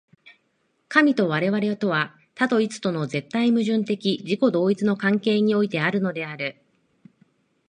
[0.89, 6.55] 神と我々とは、多と一との絶対矛盾的自己同一の関係においてあるのである。